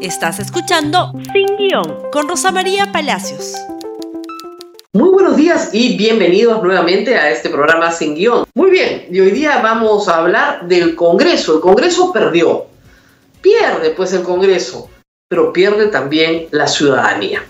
Estás 0.00 0.38
escuchando 0.38 1.12
Sin 1.32 1.56
Guión 1.56 2.10
con 2.12 2.28
Rosa 2.28 2.52
María 2.52 2.92
Palacios. 2.92 3.54
Muy 4.92 5.08
buenos 5.08 5.36
días 5.36 5.70
y 5.72 5.96
bienvenidos 5.96 6.62
nuevamente 6.62 7.16
a 7.16 7.30
este 7.30 7.50
programa 7.50 7.90
Sin 7.90 8.14
Guión. 8.14 8.44
Muy 8.54 8.70
bien, 8.70 9.08
y 9.10 9.18
hoy 9.18 9.32
día 9.32 9.60
vamos 9.60 10.08
a 10.08 10.18
hablar 10.18 10.68
del 10.68 10.94
Congreso. 10.94 11.56
El 11.56 11.60
Congreso 11.60 12.12
perdió. 12.12 12.66
Pierde 13.40 13.90
pues 13.90 14.12
el 14.12 14.22
Congreso, 14.22 14.88
pero 15.28 15.52
pierde 15.52 15.88
también 15.88 16.46
la 16.52 16.68
ciudadanía. 16.68 17.42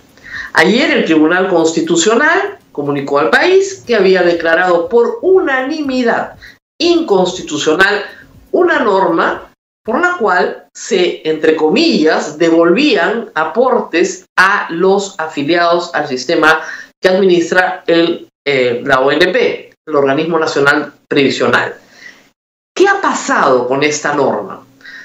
Ayer 0.54 0.90
el 0.90 1.04
Tribunal 1.04 1.48
Constitucional 1.48 2.56
comunicó 2.72 3.18
al 3.18 3.28
país 3.28 3.84
que 3.86 3.94
había 3.94 4.22
declarado 4.22 4.88
por 4.88 5.18
unanimidad 5.20 6.36
inconstitucional 6.78 8.04
una 8.52 8.78
norma 8.78 9.48
por 9.89 10.02
la 10.02 10.18
cual 10.18 10.66
se, 10.75 11.27
entre 11.27 11.57
comillas, 11.57 12.37
devolvían 12.37 13.30
aportes 13.34 14.27
a 14.37 14.66
los 14.69 15.15
afiliados 15.16 15.95
al 15.95 16.06
sistema 16.06 16.60
que 17.01 17.09
administra 17.09 17.84
el, 17.87 18.29
eh, 18.46 18.82
la 18.84 19.01
ONP, 19.01 19.73
el 19.87 19.96
Organismo 19.96 20.38
Nacional 20.38 20.93
Previsional. 21.09 21.74
¿Qué 22.77 22.87
ha 22.87 23.01
pasado 23.01 23.66
con 23.66 23.82
esta 23.82 24.15
norma? 24.15 24.62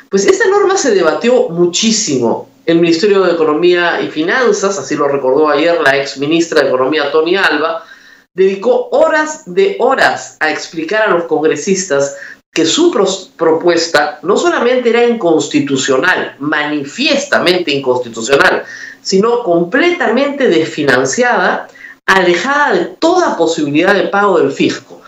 Pues 0.09 0.25
esta 0.25 0.49
norma 0.49 0.75
se 0.75 0.93
debatió 0.93 1.47
muchísimo. 1.47 2.49
El 2.65 2.81
Ministerio 2.81 3.21
de 3.21 3.31
Economía 3.31 4.01
y 4.01 4.09
Finanzas, 4.09 4.77
así 4.77 4.97
lo 4.97 5.07
recordó 5.07 5.47
ayer 5.47 5.79
la 5.79 5.95
ex 5.95 6.17
ministra 6.17 6.61
de 6.61 6.67
Economía 6.67 7.09
Tony 7.09 7.37
Alba, 7.37 7.85
dedicó 8.33 8.89
horas 8.89 9.43
de 9.45 9.77
horas 9.79 10.35
a 10.41 10.51
explicar 10.51 11.03
a 11.03 11.13
los 11.13 11.23
congresistas 11.23 12.17
que 12.53 12.65
su 12.67 12.91
propuesta 13.35 14.19
no 14.21 14.37
solamente 14.37 14.91
era 14.91 15.03
inconstitucional, 15.03 16.35
manifiestamente 16.37 17.71
inconstitucional, 17.71 18.63
sino 19.01 19.43
completamente 19.43 20.47
desfinanciada, 20.47 21.67
alejada 22.05 22.73
de 22.73 22.85
toda 22.99 23.35
posibilidad 23.37 23.95
de 23.95 24.07
pago 24.09 24.37
del 24.37 24.51
fisco. 24.51 25.01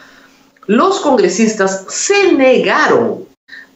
Los 0.65 0.99
congresistas 1.01 1.85
se 1.87 2.31
negaron 2.31 3.27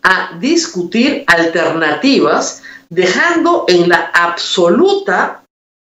a 0.01 0.35
discutir 0.39 1.23
alternativas, 1.27 2.63
dejando 2.89 3.65
en 3.67 3.87
la 3.87 4.09
absoluta, 4.15 5.43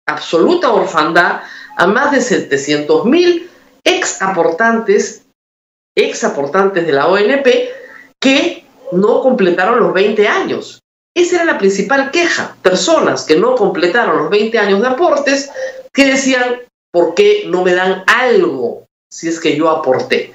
absoluta 0.08 0.72
orfandad 0.72 1.42
a 1.76 1.88
más 1.88 2.14
de 2.14 2.22
700 2.22 3.04
mil 3.06 3.50
ex 3.84 4.22
aportantes 4.22 5.23
ex 5.96 6.24
aportantes 6.24 6.86
de 6.86 6.92
la 6.92 7.08
ONP 7.08 7.48
que 8.20 8.66
no 8.92 9.22
completaron 9.22 9.80
los 9.80 9.94
20 9.94 10.28
años. 10.28 10.80
Esa 11.16 11.36
era 11.38 11.46
la 11.46 11.58
principal 11.58 12.12
queja. 12.12 12.56
Personas 12.62 13.26
que 13.26 13.36
no 13.36 13.56
completaron 13.56 14.18
los 14.18 14.30
20 14.30 14.58
años 14.58 14.82
de 14.82 14.88
aportes 14.88 15.52
que 15.92 16.06
decían, 16.06 16.62
¿por 16.92 17.14
qué 17.14 17.44
no 17.48 17.64
me 17.64 17.74
dan 17.74 18.04
algo 18.08 18.86
si 19.12 19.28
es 19.28 19.40
que 19.40 19.56
yo 19.56 19.70
aporté? 19.70 20.34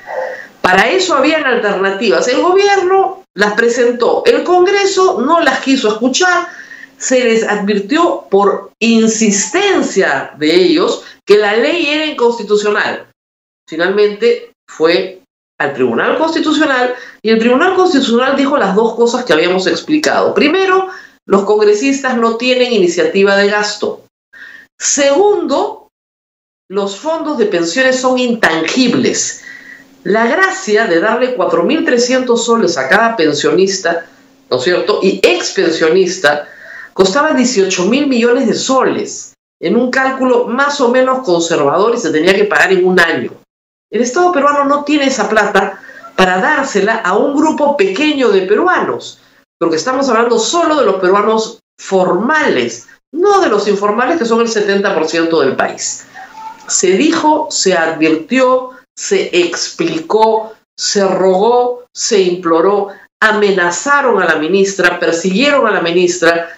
Para 0.61 0.91
eso 0.91 1.15
habían 1.15 1.45
alternativas. 1.45 2.29
El 2.29 2.43
gobierno 2.43 3.25
las 3.35 3.55
presentó, 3.55 4.23
el 4.27 4.45
Congreso 4.45 5.21
no 5.21 5.41
las 5.41 5.61
quiso 5.61 5.89
escuchar, 5.89 6.49
se 6.97 7.25
les 7.25 7.45
advirtió 7.45 8.27
por 8.29 8.73
insistencia 8.81 10.33
de 10.37 10.55
ellos 10.55 11.05
que 11.25 11.39
la 11.39 11.57
ley 11.57 11.87
era 11.87 12.07
inconstitucional. 12.07 13.09
Finalmente 13.69 14.53
fue 14.69 15.18
al 15.59 15.75
Tribunal 15.75 16.19
Constitucional 16.19 16.95
y 17.21 17.31
el 17.31 17.39
Tribunal 17.39 17.75
Constitucional 17.75 18.37
dijo 18.37 18.57
las 18.57 18.75
dos 18.75 18.95
cosas 18.95 19.25
que 19.25 19.33
habíamos 19.33 19.67
explicado. 19.67 20.33
Primero, 20.33 20.89
los 21.27 21.45
congresistas 21.45 22.17
no 22.17 22.37
tienen 22.37 22.73
iniciativa 22.73 23.37
de 23.37 23.49
gasto. 23.49 24.05
Segundo, 24.79 25.89
los 26.71 26.97
fondos 26.97 27.39
de 27.39 27.47
pensiones 27.47 28.01
son 28.01 28.19
intangibles. 28.19 29.43
La 30.05 30.27
gracia 30.27 30.87
de 30.87 31.01
darle 31.01 31.37
4.300 31.37 32.37
soles 32.37 32.79
a 32.79 32.89
cada 32.89 33.17
pensionista, 33.17 34.07
¿no 34.49 34.59
es 34.59 34.63
cierto? 34.63 35.01
Y 35.03 35.21
expensionista, 35.23 36.47
costaba 36.95 37.35
18 37.35 37.85
mil 37.87 38.07
millones 38.07 38.47
de 38.47 38.55
soles, 38.55 39.35
en 39.61 39.77
un 39.77 39.91
cálculo 39.91 40.47
más 40.47 40.81
o 40.81 40.89
menos 40.91 41.25
conservador 41.25 41.95
y 41.97 41.99
se 41.99 42.13
tenía 42.13 42.35
que 42.35 42.45
pagar 42.45 42.73
en 42.73 42.87
un 42.87 43.01
año. 43.01 43.33
El 43.91 44.03
Estado 44.03 44.33
peruano 44.33 44.65
no 44.65 44.85
tiene 44.85 45.07
esa 45.07 45.29
plata 45.29 45.81
para 46.17 46.41
dársela 46.41 46.97
a 46.97 47.17
un 47.17 47.35
grupo 47.37 47.77
pequeño 47.77 48.29
de 48.31 48.43
peruanos, 48.43 49.21
porque 49.59 49.77
estamos 49.77 50.09
hablando 50.09 50.39
solo 50.39 50.77
de 50.77 50.85
los 50.85 50.97
peruanos 50.97 51.61
formales, 51.81 52.89
no 53.15 53.41
de 53.41 53.49
los 53.49 53.67
informales 53.69 54.19
que 54.19 54.25
son 54.25 54.41
el 54.41 54.49
70% 54.49 55.41
del 55.41 55.57
país. 55.57 56.07
Se 56.67 56.89
dijo, 56.93 57.49
se 57.51 57.75
advirtió, 57.75 58.71
se 58.97 59.31
explicó, 59.33 60.53
se 60.79 61.07
rogó, 61.07 61.85
se 61.95 62.21
imploró, 62.21 62.89
amenazaron 63.23 64.21
a 64.21 64.27
la 64.27 64.37
ministra, 64.37 64.99
persiguieron 65.01 65.67
a 65.67 65.71
la 65.71 65.81
ministra 65.81 66.51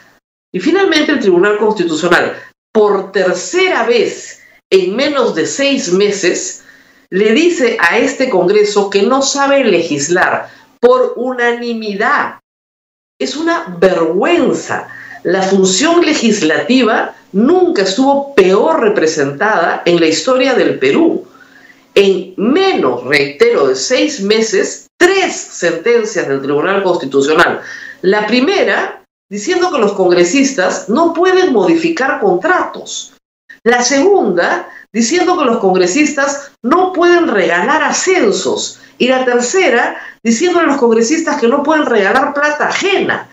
y 0.52 0.58
finalmente 0.58 1.12
el 1.12 1.20
Tribunal 1.20 1.58
Constitucional, 1.58 2.36
por 2.72 3.12
tercera 3.12 3.84
vez 3.84 4.40
en 4.70 4.94
menos 4.96 5.34
de 5.34 5.46
seis 5.46 5.92
meses, 5.92 6.64
le 7.10 7.32
dice 7.32 7.76
a 7.80 7.98
este 7.98 8.30
Congreso 8.30 8.88
que 8.88 9.02
no 9.02 9.20
sabe 9.20 9.64
legislar 9.64 10.48
por 10.78 11.14
unanimidad. 11.16 12.38
Es 13.18 13.36
una 13.36 13.76
vergüenza. 13.78 14.88
La 15.24 15.42
función 15.42 16.04
legislativa 16.06 17.14
nunca 17.32 17.82
estuvo 17.82 18.34
peor 18.34 18.80
representada 18.80 19.82
en 19.84 20.00
la 20.00 20.06
historia 20.06 20.54
del 20.54 20.78
Perú. 20.78 21.26
En 21.94 22.34
menos, 22.36 23.04
reitero, 23.04 23.66
de 23.66 23.74
seis 23.74 24.20
meses, 24.20 24.86
tres 24.96 25.34
sentencias 25.34 26.28
del 26.28 26.40
Tribunal 26.40 26.82
Constitucional. 26.84 27.60
La 28.02 28.26
primera, 28.26 29.02
diciendo 29.28 29.70
que 29.72 29.78
los 29.78 29.92
congresistas 29.92 30.88
no 30.88 31.12
pueden 31.12 31.52
modificar 31.52 32.20
contratos. 32.20 33.12
La 33.62 33.82
segunda, 33.82 34.68
diciendo 34.92 35.38
que 35.38 35.44
los 35.44 35.58
congresistas 35.58 36.52
no 36.62 36.92
pueden 36.92 37.28
regalar 37.28 37.82
ascensos. 37.82 38.80
Y 38.98 39.08
la 39.08 39.24
tercera, 39.24 39.96
diciendo 40.22 40.60
a 40.60 40.64
los 40.64 40.76
congresistas 40.76 41.40
que 41.40 41.48
no 41.48 41.62
pueden 41.62 41.86
regalar 41.86 42.34
plata 42.34 42.68
ajena. 42.68 43.28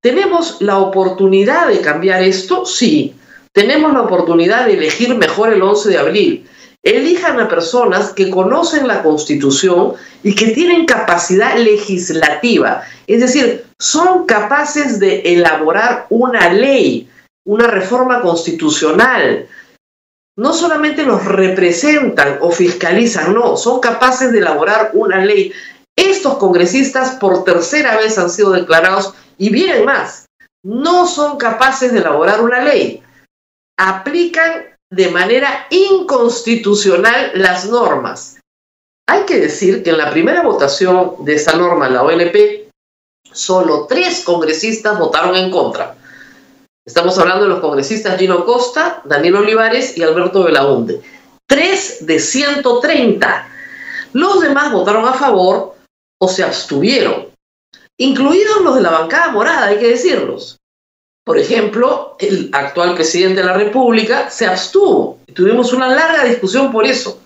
¿Tenemos 0.00 0.58
la 0.60 0.78
oportunidad 0.78 1.68
de 1.68 1.80
cambiar 1.80 2.22
esto? 2.22 2.64
Sí. 2.64 3.14
Tenemos 3.52 3.92
la 3.92 4.02
oportunidad 4.02 4.66
de 4.66 4.74
elegir 4.74 5.14
mejor 5.14 5.52
el 5.52 5.62
11 5.62 5.88
de 5.88 5.98
abril. 5.98 6.48
Elijan 6.82 7.40
a 7.40 7.48
personas 7.48 8.12
que 8.12 8.30
conocen 8.30 8.86
la 8.86 9.02
Constitución 9.02 9.94
y 10.22 10.34
que 10.34 10.48
tienen 10.48 10.86
capacidad 10.86 11.56
legislativa. 11.56 12.82
Es 13.08 13.20
decir, 13.20 13.64
son 13.78 14.26
capaces 14.26 15.00
de 15.00 15.22
elaborar 15.22 16.06
una 16.10 16.52
ley, 16.52 17.08
una 17.46 17.68
reforma 17.68 18.20
constitucional, 18.20 19.48
no 20.36 20.52
solamente 20.52 21.04
los 21.04 21.24
representan 21.24 22.38
o 22.40 22.50
fiscalizan, 22.50 23.32
no, 23.32 23.56
son 23.56 23.80
capaces 23.80 24.32
de 24.32 24.38
elaborar 24.38 24.90
una 24.92 25.24
ley. 25.24 25.52
Estos 25.96 26.36
congresistas 26.36 27.12
por 27.16 27.44
tercera 27.44 27.96
vez 27.96 28.18
han 28.18 28.28
sido 28.28 28.50
declarados, 28.50 29.14
y 29.38 29.50
vienen 29.50 29.84
más, 29.84 30.26
no 30.62 31.06
son 31.06 31.38
capaces 31.38 31.92
de 31.92 32.00
elaborar 32.00 32.42
una 32.42 32.62
ley. 32.62 33.02
Aplican 33.78 34.76
de 34.90 35.08
manera 35.10 35.66
inconstitucional 35.70 37.32
las 37.34 37.66
normas. 37.66 38.38
Hay 39.08 39.24
que 39.24 39.38
decir 39.38 39.82
que 39.82 39.90
en 39.90 39.98
la 39.98 40.10
primera 40.10 40.42
votación 40.42 41.24
de 41.24 41.36
esa 41.36 41.56
norma 41.56 41.88
la 41.88 42.02
ONP, 42.02 42.68
solo 43.32 43.86
tres 43.86 44.24
congresistas 44.24 44.98
votaron 44.98 45.36
en 45.36 45.50
contra. 45.50 45.96
Estamos 46.86 47.18
hablando 47.18 47.42
de 47.42 47.50
los 47.50 47.58
congresistas 47.58 48.16
Gino 48.16 48.44
Costa, 48.44 49.02
Daniel 49.04 49.34
Olivares 49.34 49.98
y 49.98 50.04
Alberto 50.04 50.44
Belaunde. 50.44 51.00
Tres 51.44 52.06
de 52.06 52.20
130. 52.20 53.48
Los 54.12 54.40
demás 54.40 54.70
votaron 54.70 55.04
a 55.04 55.12
favor 55.12 55.74
o 56.20 56.28
se 56.28 56.44
abstuvieron, 56.44 57.26
incluidos 57.98 58.60
los 58.62 58.76
de 58.76 58.82
la 58.82 58.90
bancada 58.92 59.32
morada, 59.32 59.66
hay 59.66 59.78
que 59.78 59.88
decirlos. 59.88 60.58
Por 61.24 61.38
ejemplo, 61.38 62.16
el 62.20 62.50
actual 62.52 62.94
presidente 62.94 63.40
de 63.40 63.46
la 63.46 63.54
República 63.54 64.30
se 64.30 64.46
abstuvo. 64.46 65.18
Tuvimos 65.34 65.72
una 65.72 65.88
larga 65.88 66.22
discusión 66.22 66.70
por 66.70 66.86
eso. 66.86 67.20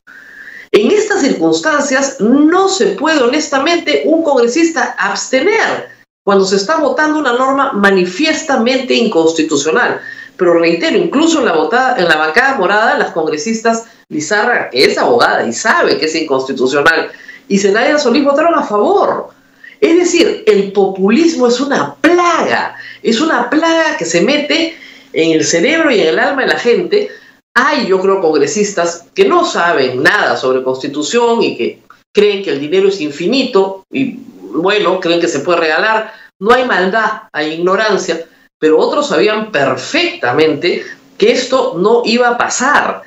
En 0.72 0.90
estas 0.90 1.20
circunstancias 1.20 2.18
no 2.18 2.70
se 2.70 2.92
puede 2.92 3.22
honestamente 3.22 4.04
un 4.06 4.22
congresista 4.22 4.96
abstener 4.98 5.99
cuando 6.24 6.44
se 6.44 6.56
está 6.56 6.78
votando 6.78 7.18
una 7.18 7.32
norma 7.32 7.72
manifiestamente 7.72 8.94
inconstitucional. 8.94 10.00
Pero 10.36 10.54
reitero, 10.54 10.96
incluso 10.96 11.40
en 11.40 11.46
la, 11.46 11.52
votada, 11.52 11.98
en 11.98 12.08
la 12.08 12.16
bancada 12.16 12.56
morada, 12.56 12.98
las 12.98 13.12
congresistas 13.12 13.86
Lizarra, 14.08 14.70
que 14.70 14.84
es 14.84 14.98
abogada 14.98 15.46
y 15.46 15.52
sabe 15.52 15.98
que 15.98 16.06
es 16.06 16.14
inconstitucional, 16.14 17.10
y 17.48 17.58
Zenaida 17.58 17.98
Solís 17.98 18.24
votaron 18.24 18.54
a 18.54 18.62
favor. 18.62 19.28
Es 19.80 19.96
decir, 19.96 20.44
el 20.46 20.72
populismo 20.72 21.46
es 21.46 21.60
una 21.60 21.94
plaga, 21.94 22.76
es 23.02 23.20
una 23.20 23.48
plaga 23.48 23.96
que 23.96 24.04
se 24.04 24.20
mete 24.20 24.76
en 25.12 25.32
el 25.32 25.44
cerebro 25.44 25.90
y 25.90 26.00
en 26.00 26.08
el 26.08 26.18
alma 26.18 26.42
de 26.42 26.48
la 26.48 26.58
gente. 26.58 27.08
Hay, 27.54 27.86
yo 27.86 28.00
creo, 28.00 28.20
congresistas 28.20 29.06
que 29.14 29.26
no 29.26 29.44
saben 29.44 30.02
nada 30.02 30.36
sobre 30.36 30.62
constitución 30.62 31.42
y 31.42 31.56
que 31.56 31.82
creen 32.12 32.42
que 32.42 32.50
el 32.50 32.60
dinero 32.60 32.88
es 32.88 33.00
infinito 33.00 33.84
y, 33.90 34.20
bueno, 34.60 35.00
creen 35.00 35.20
que 35.20 35.28
se 35.28 35.40
puede 35.40 35.60
regalar. 35.60 36.12
No 36.38 36.52
hay 36.52 36.64
maldad, 36.64 37.22
hay 37.32 37.54
ignorancia, 37.54 38.26
pero 38.58 38.78
otros 38.78 39.08
sabían 39.08 39.50
perfectamente 39.50 40.84
que 41.18 41.32
esto 41.32 41.74
no 41.76 42.02
iba 42.04 42.28
a 42.28 42.38
pasar, 42.38 43.02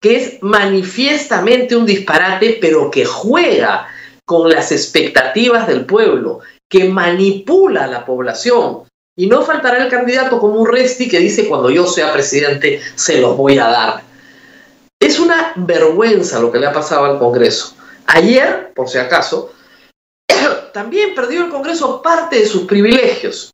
que 0.00 0.16
es 0.16 0.42
manifiestamente 0.42 1.74
un 1.76 1.84
disparate, 1.84 2.58
pero 2.60 2.90
que 2.90 3.04
juega 3.04 3.88
con 4.24 4.48
las 4.48 4.70
expectativas 4.70 5.66
del 5.66 5.84
pueblo, 5.84 6.40
que 6.68 6.84
manipula 6.84 7.84
a 7.84 7.88
la 7.88 8.04
población. 8.06 8.84
Y 9.16 9.26
no 9.26 9.42
faltará 9.42 9.82
el 9.82 9.90
candidato 9.90 10.38
como 10.38 10.60
un 10.60 10.68
resti 10.68 11.08
que 11.08 11.18
dice 11.18 11.48
cuando 11.48 11.70
yo 11.70 11.86
sea 11.86 12.12
presidente 12.12 12.80
se 12.94 13.20
los 13.20 13.36
voy 13.36 13.58
a 13.58 13.66
dar. 13.66 14.02
Es 15.00 15.18
una 15.18 15.52
vergüenza 15.56 16.38
lo 16.38 16.52
que 16.52 16.58
le 16.58 16.66
ha 16.66 16.72
pasado 16.72 17.06
al 17.06 17.18
Congreso. 17.18 17.74
Ayer, 18.06 18.72
por 18.74 18.88
si 18.88 18.98
acaso, 18.98 19.52
también 20.72 21.14
perdió 21.14 21.44
el 21.44 21.50
Congreso 21.50 22.02
parte 22.02 22.38
de 22.38 22.46
sus 22.46 22.62
privilegios. 22.62 23.50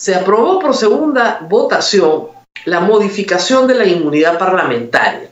Se 0.00 0.14
aprobó 0.14 0.58
por 0.58 0.74
segunda 0.74 1.46
votación 1.48 2.28
la 2.64 2.80
modificación 2.80 3.66
de 3.66 3.74
la 3.74 3.84
inmunidad 3.84 4.38
parlamentaria. 4.38 5.30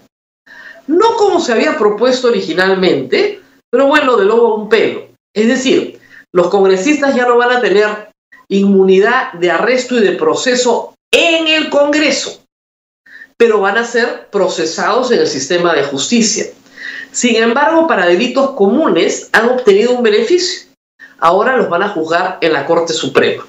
No 0.86 1.16
como 1.16 1.40
se 1.40 1.52
había 1.52 1.76
propuesto 1.76 2.28
originalmente, 2.28 3.40
pero 3.70 3.86
bueno, 3.86 4.16
de 4.16 4.24
luego 4.24 4.54
un 4.54 4.68
pelo. 4.68 5.08
Es 5.34 5.48
decir, 5.48 6.00
los 6.32 6.48
congresistas 6.48 7.14
ya 7.14 7.26
no 7.26 7.36
van 7.36 7.52
a 7.52 7.60
tener 7.60 8.10
inmunidad 8.48 9.32
de 9.34 9.50
arresto 9.50 9.96
y 9.96 10.00
de 10.00 10.12
proceso 10.12 10.94
en 11.12 11.48
el 11.48 11.70
Congreso, 11.70 12.42
pero 13.36 13.60
van 13.60 13.78
a 13.78 13.84
ser 13.84 14.28
procesados 14.30 15.10
en 15.10 15.20
el 15.20 15.26
sistema 15.26 15.74
de 15.74 15.84
justicia. 15.84 16.46
Sin 17.10 17.36
embargo, 17.36 17.86
para 17.86 18.06
delitos 18.06 18.50
comunes 18.50 19.30
han 19.32 19.48
obtenido 19.48 19.92
un 19.92 20.02
beneficio. 20.02 20.65
Ahora 21.18 21.56
los 21.56 21.68
van 21.68 21.82
a 21.82 21.88
juzgar 21.88 22.38
en 22.40 22.52
la 22.52 22.66
Corte 22.66 22.92
Suprema. 22.92 23.46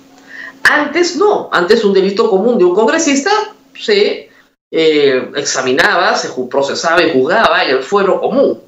Antes 0.63 1.15
no, 1.15 1.49
antes 1.51 1.83
un 1.83 1.93
delito 1.93 2.29
común 2.29 2.57
de 2.57 2.65
un 2.65 2.75
congresista 2.75 3.31
se 3.73 4.29
eh, 4.71 5.31
examinaba, 5.35 6.15
se 6.15 6.29
procesaba 6.49 7.01
y 7.03 7.13
juzgaba 7.13 7.63
en 7.63 7.77
el 7.77 7.83
fuero 7.83 8.19
común. 8.19 8.61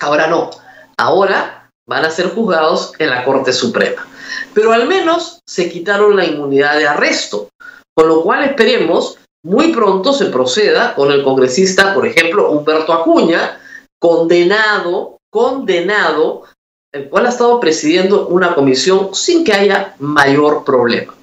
Ahora 0.00 0.26
no. 0.26 0.50
Ahora 0.96 1.70
van 1.86 2.04
a 2.04 2.10
ser 2.10 2.30
juzgados 2.30 2.92
en 2.98 3.10
la 3.10 3.24
Corte 3.24 3.52
Suprema. 3.52 4.06
Pero 4.54 4.72
al 4.72 4.86
menos 4.86 5.40
se 5.46 5.70
quitaron 5.70 6.16
la 6.16 6.24
inmunidad 6.24 6.78
de 6.78 6.86
arresto, 6.86 7.48
con 7.94 8.08
lo 8.08 8.22
cual 8.22 8.44
esperemos 8.44 9.18
muy 9.44 9.72
pronto 9.72 10.12
se 10.12 10.26
proceda 10.26 10.94
con 10.94 11.10
el 11.10 11.24
congresista, 11.24 11.92
por 11.94 12.06
ejemplo, 12.06 12.50
Humberto 12.50 12.92
Acuña, 12.92 13.60
condenado, 14.00 15.18
condenado, 15.30 16.44
el 16.92 17.08
cual 17.08 17.26
ha 17.26 17.30
estado 17.30 17.58
presidiendo 17.58 18.28
una 18.28 18.54
comisión 18.54 19.14
sin 19.14 19.44
que 19.44 19.54
haya 19.54 19.94
mayor 19.98 20.64
problema. 20.64 21.14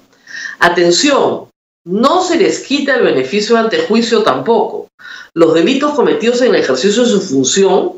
Atención, 0.58 1.48
no 1.84 2.22
se 2.22 2.36
les 2.36 2.60
quita 2.60 2.96
el 2.96 3.04
beneficio 3.04 3.56
ante 3.56 3.86
juicio 3.86 4.22
tampoco. 4.22 4.88
Los 5.32 5.54
delitos 5.54 5.94
cometidos 5.94 6.42
en 6.42 6.48
el 6.48 6.60
ejercicio 6.60 7.04
de 7.04 7.08
su 7.08 7.20
función 7.20 7.92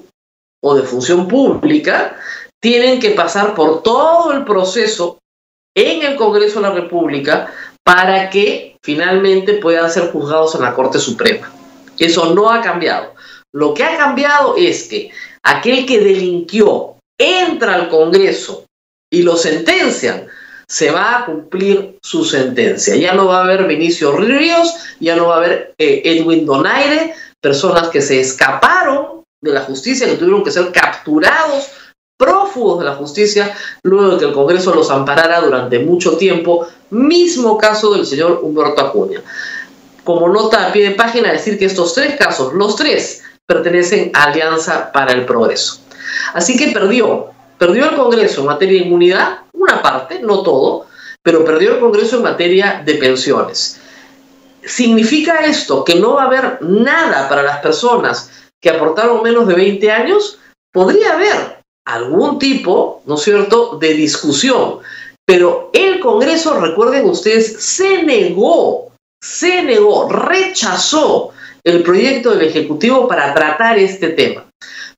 o 0.63 0.75
de 0.75 0.83
función 0.83 1.27
pública 1.27 2.17
tienen 2.61 3.01
que 3.01 3.11
pasar 3.11 3.55
por 3.55 3.83
todo 3.83 4.33
el 4.33 4.45
proceso 4.45 5.19
en 5.75 6.03
el 6.03 6.17
Congreso 6.17 6.61
de 6.61 6.69
la 6.69 6.75
República 6.75 7.53
para 7.83 8.31
que 8.31 8.77
finalmente 8.83 9.55
puedan 9.55 9.91
ser 9.91 10.13
juzgados 10.13 10.55
en 10.55 10.63
la 10.63 10.75
Corte 10.75 10.99
Suprema. 10.99 11.51
Eso 11.99 12.35
no 12.35 12.51
ha 12.51 12.61
cambiado. 12.61 13.15
Lo 13.53 13.75
que 13.75 13.83
ha 13.83 13.97
cambiado 13.97 14.55
es 14.57 14.85
que 14.85 15.11
aquel 15.43 15.87
que 15.87 15.99
delinquió 15.99 16.92
entra 17.23 17.75
al 17.75 17.89
Congreso 17.89 18.67
y 19.11 19.23
lo 19.23 19.37
sentencian, 19.37 20.27
se 20.67 20.91
va 20.91 21.19
a 21.19 21.27
cumplir 21.27 21.99
su 22.03 22.25
sentencia. 22.25 22.97
Ya 22.97 23.13
no 23.13 23.27
va 23.27 23.41
a 23.41 23.45
haber 23.45 23.67
Vinicio 23.67 24.17
Ríos, 24.17 24.75
ya 25.01 25.17
no 25.17 25.29
va 25.29 25.35
a 25.35 25.39
haber 25.39 25.75
eh, 25.77 26.03
Edwin 26.05 26.47
Donaire, 26.47 27.15
personas 27.41 27.89
que 27.89 28.01
se 28.01 28.21
escaparon 28.21 29.25
de 29.43 29.53
la 29.53 29.63
justicia 29.63 30.07
que 30.07 30.15
tuvieron 30.15 30.43
que 30.43 30.51
ser 30.51 30.73
capturados, 30.73 31.69
prófugos 32.17 32.79
de 32.79 32.85
la 32.87 32.95
justicia, 32.95 33.55
luego 33.83 34.13
de 34.13 34.19
que 34.19 34.25
el 34.27 34.33
Congreso 34.33 34.75
los 34.75 34.91
amparara 34.91 35.41
durante 35.41 35.79
mucho 35.81 36.17
tiempo, 36.17 36.67
mismo 36.91 37.59
caso 37.59 37.93
del 37.93 38.07
señor 38.07 38.41
Humberto 38.43 38.81
Acuña. 38.81 39.21
Como 40.05 40.29
nota 40.29 40.69
a 40.69 40.73
pie 40.73 40.89
de 40.89 40.95
página, 40.95 41.33
decir 41.33 41.59
que 41.59 41.67
estos 41.67 41.93
tres 41.93 42.17
casos, 42.17 42.55
los 42.55 42.77
tres, 42.77 43.23
pertenecen 43.47 44.11
a 44.15 44.25
Alianza 44.25 44.91
para 44.91 45.13
el 45.13 45.27
Progreso. 45.27 45.82
Así 46.35 46.57
que 46.57 46.69
perdió, 46.69 47.31
perdió 47.59 47.91
el 47.91 47.97
Congreso 47.97 48.41
en 48.41 48.47
materia 48.47 48.81
de 48.81 48.87
inmunidad, 48.87 49.39
una 49.53 49.83
parte, 49.83 50.21
no 50.21 50.43
todo, 50.43 50.87
pero 51.23 51.45
perdió 51.45 51.75
el 51.75 51.81
Congreso 51.81 52.17
en 52.17 52.23
materia 52.23 52.83
de 52.85 52.95
pensiones. 52.95 53.81
¿Significa 54.65 55.45
esto 55.45 55.85
que 55.85 55.97
no 55.97 56.15
va 56.15 56.25
a 56.25 56.27
haber 56.27 56.59
nada 56.63 57.29
para 57.29 57.43
las 57.43 57.59
personas 57.59 58.31
que 58.63 58.71
aportaron 58.71 59.23
menos 59.23 59.47
de 59.49 59.55
20 59.55 59.91
años, 59.91 60.39
podría 60.73 61.15
haber 61.15 61.59
algún 61.85 62.39
tipo, 62.39 63.03
¿no 63.07 63.17
es 63.17 63.23
cierto?, 63.23 63.77
de 63.79 63.93
discusión. 63.95 64.79
Pero 65.27 65.71
el 65.73 66.01
Congreso, 66.01 66.61
recuerden 66.61 67.07
ustedes, 67.07 67.63
se 67.63 68.05
negó, 68.05 68.93
se 69.21 69.63
negó, 69.63 70.09
rechazó 70.09 71.33
el 71.65 71.83
proyecto 71.83 72.31
del 72.31 72.49
Ejecutivo 72.49 73.09
para 73.09 73.35
tratar 73.35 73.79
este 73.79 74.11
tema. 74.11 74.47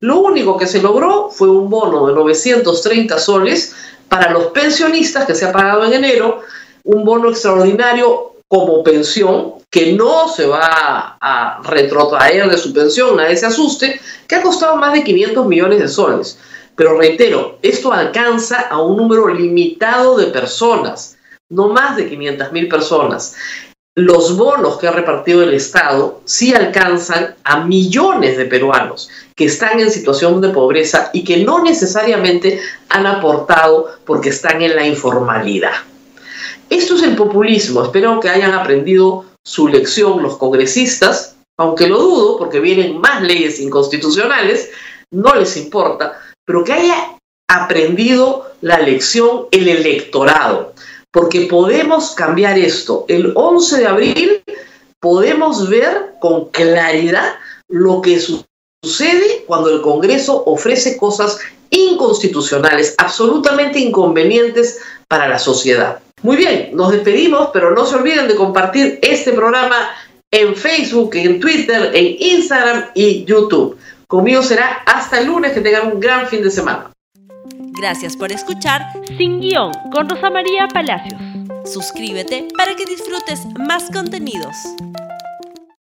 Lo 0.05 0.19
único 0.19 0.59
que 0.59 0.67
se 0.67 0.83
logró 0.83 1.31
fue 1.31 1.49
un 1.49 1.71
bono 1.71 2.07
de 2.07 2.13
930 2.13 3.19
soles 3.19 3.75
para 4.07 4.31
los 4.33 4.49
pensionistas 4.49 5.25
que 5.25 5.35
se 5.35 5.47
ha 5.47 5.53
pagado 5.53 5.87
en 5.87 5.95
enero, 5.95 6.43
un 6.83 7.07
bono 7.07 7.31
extraordinario 7.31 8.35
como 8.47 8.85
pensión 8.85 9.55
que 9.71 9.95
no 9.95 10.29
se 10.29 10.45
va 10.45 11.17
a 11.19 11.63
retrotraer 11.65 12.51
de 12.51 12.59
su 12.59 12.75
pensión, 12.75 13.17
nadie 13.17 13.39
se 13.39 13.47
asuste, 13.47 13.99
que 14.29 14.35
ha 14.35 14.43
costado 14.43 14.77
más 14.77 14.93
de 14.93 15.05
500 15.05 15.47
millones 15.47 15.81
de 15.81 15.89
soles. 15.89 16.39
Pero 16.77 16.99
reitero, 16.99 17.57
esto 17.63 17.91
alcanza 17.91 18.61
a 18.61 18.83
un 18.83 18.99
número 18.99 19.29
limitado 19.29 20.19
de 20.19 20.27
personas, 20.27 21.17
no 21.49 21.69
más 21.69 21.97
de 21.97 22.11
500 22.11 22.53
mil 22.53 22.69
personas. 22.69 23.37
Los 23.97 24.37
bonos 24.37 24.77
que 24.77 24.87
ha 24.87 24.93
repartido 24.93 25.43
el 25.43 25.55
Estado 25.55 26.21
sí 26.27 26.53
alcanzan 26.53 27.37
a 27.45 27.65
millones 27.65 28.37
de 28.37 28.45
peruanos 28.45 29.09
que 29.37 29.47
están 29.47 29.81
en 29.81 29.91
situación 29.91 30.41
de 30.41 30.51
pobreza 30.51 31.11
y 31.13 31.25
que 31.25 31.39
no 31.39 31.63
necesariamente 31.63 32.61
han 32.89 33.07
aportado 33.07 33.89
porque 34.05 34.29
están 34.29 34.63
en 34.63 34.77
la 34.77 34.87
informalidad. 34.87 35.73
Esto 36.71 36.97
es 36.97 37.03
el 37.03 37.17
populismo. 37.17 37.83
Espero 37.83 38.21
que 38.21 38.29
hayan 38.29 38.53
aprendido 38.53 39.25
su 39.45 39.69
lección 39.69 40.23
los 40.23 40.39
congresistas, 40.39 41.37
aunque 41.59 41.89
lo 41.89 41.99
dudo 41.99 42.39
porque 42.39 42.61
vienen 42.61 42.99
más 42.99 43.23
leyes 43.23 43.61
inconstitucionales, 43.61 44.71
no 45.11 45.35
les 45.35 45.57
importa, 45.57 46.19
pero 46.45 46.65
que 46.65 46.73
haya 46.73 47.17
aprendido 47.49 48.51
la 48.61 48.79
lección 48.81 49.47
el 49.51 49.69
electorado, 49.69 50.75
porque 51.11 51.43
podemos 51.43 52.13
cambiar 52.13 52.59
esto. 52.59 53.05
El 53.09 53.33
11 53.35 53.79
de 53.79 53.87
abril 53.87 54.43
podemos 55.01 55.69
ver 55.69 56.15
con 56.21 56.47
claridad 56.47 57.35
lo 57.69 58.01
que 58.01 58.15
sucede 58.85 59.45
cuando 59.47 59.71
el 59.71 59.81
Congreso 59.81 60.43
ofrece 60.47 60.97
cosas 60.97 61.39
inconstitucionales, 61.71 62.95
absolutamente 62.99 63.81
inconvenientes 63.81 64.81
para 65.09 65.29
la 65.29 65.39
sociedad. 65.39 66.01
Muy 66.23 66.37
bien, 66.37 66.71
nos 66.73 66.93
despedimos, 66.93 67.51
pero 67.53 67.75
no 67.75 67.85
se 67.85 67.97
olviden 67.97 68.29
de 68.29 68.37
compartir 68.37 68.99
este 69.03 69.33
programa 69.33 69.77
en 70.31 70.55
Facebook, 70.55 71.11
en 71.15 71.41
Twitter, 71.41 71.91
en 71.95 72.17
Instagram 72.19 72.87
y 72.95 73.25
YouTube. 73.25 73.77
Conmigo 74.07 74.43
será 74.43 74.83
hasta 74.87 75.21
el 75.21 75.27
lunes, 75.27 75.53
que 75.53 75.61
tengan 75.61 75.93
un 75.93 76.01
gran 76.01 76.27
fin 76.27 76.43
de 76.43 76.51
semana. 76.51 76.91
Gracias 77.77 78.17
por 78.17 78.31
escuchar 78.33 78.83
Sin 79.19 79.41
Guión 79.41 79.73
con 79.93 80.09
Rosa 80.09 80.31
María 80.31 80.69
Palacios. 80.73 81.21
Suscríbete 81.65 82.49
para 82.57 82.77
que 82.77 82.85
disfrutes 82.85 83.47
más 83.59 83.91
contenidos. 83.91 84.55